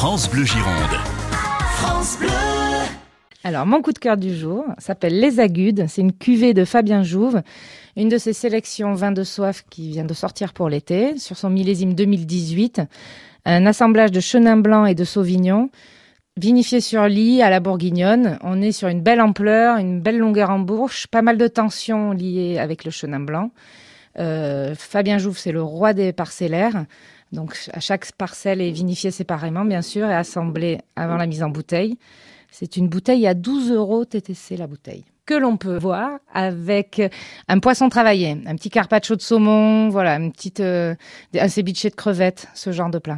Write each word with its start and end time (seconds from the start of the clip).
France 0.00 0.30
Bleu 0.30 0.46
Gironde. 0.46 0.96
France 1.74 2.16
Bleu. 2.18 2.30
Alors, 3.44 3.66
mon 3.66 3.82
coup 3.82 3.92
de 3.92 3.98
cœur 3.98 4.16
du 4.16 4.34
jour 4.34 4.64
s'appelle 4.78 5.20
Les 5.20 5.40
Agudes. 5.40 5.84
C'est 5.88 6.00
une 6.00 6.14
cuvée 6.14 6.54
de 6.54 6.64
Fabien 6.64 7.02
Jouve, 7.02 7.42
une 7.98 8.08
de 8.08 8.16
ses 8.16 8.32
sélections 8.32 8.94
vin 8.94 9.12
de 9.12 9.24
soif 9.24 9.62
qui 9.68 9.90
vient 9.90 10.06
de 10.06 10.14
sortir 10.14 10.54
pour 10.54 10.70
l'été, 10.70 11.18
sur 11.18 11.36
son 11.36 11.50
millésime 11.50 11.92
2018. 11.92 12.80
Un 13.44 13.66
assemblage 13.66 14.10
de 14.10 14.20
chenin 14.20 14.56
blanc 14.56 14.86
et 14.86 14.94
de 14.94 15.04
sauvignon, 15.04 15.68
vinifié 16.38 16.80
sur 16.80 17.06
lit 17.06 17.42
à 17.42 17.50
la 17.50 17.60
bourguignonne. 17.60 18.38
On 18.42 18.62
est 18.62 18.72
sur 18.72 18.88
une 18.88 19.02
belle 19.02 19.20
ampleur, 19.20 19.76
une 19.76 20.00
belle 20.00 20.16
longueur 20.16 20.48
en 20.48 20.60
bouche, 20.60 21.08
pas 21.08 21.20
mal 21.20 21.36
de 21.36 21.46
tensions 21.46 22.12
liées 22.12 22.56
avec 22.58 22.86
le 22.86 22.90
chenin 22.90 23.20
blanc. 23.20 23.50
Euh, 24.18 24.74
Fabien 24.74 25.18
Jouve, 25.18 25.38
c'est 25.38 25.52
le 25.52 25.62
roi 25.62 25.92
des 25.92 26.12
parcellaires. 26.12 26.84
Donc, 27.32 27.56
à 27.72 27.80
chaque 27.80 28.10
parcelle 28.12 28.60
est 28.60 28.70
vinifiée 28.70 29.10
séparément, 29.10 29.64
bien 29.64 29.82
sûr, 29.82 30.08
et 30.08 30.14
assemblée 30.14 30.78
avant 30.96 31.16
la 31.16 31.26
mise 31.26 31.42
en 31.42 31.48
bouteille. 31.48 31.96
C'est 32.50 32.76
une 32.76 32.88
bouteille 32.88 33.26
à 33.26 33.34
12 33.34 33.70
euros 33.70 34.04
TTC 34.04 34.56
la 34.56 34.66
bouteille 34.66 35.04
que 35.26 35.34
l'on 35.34 35.56
peut 35.56 35.76
voir 35.76 36.18
avec 36.34 37.00
un 37.46 37.60
poisson 37.60 37.88
travaillé, 37.88 38.36
un 38.46 38.56
petit 38.56 38.68
carpaccio 38.68 39.14
de 39.14 39.20
saumon, 39.20 39.88
voilà, 39.88 40.16
une 40.16 40.32
petite, 40.32 40.58
euh, 40.58 40.96
un 41.38 41.46
ceviche 41.46 41.84
de 41.84 41.90
crevettes, 41.90 42.48
ce 42.54 42.72
genre 42.72 42.90
de 42.90 42.98
plat. 42.98 43.16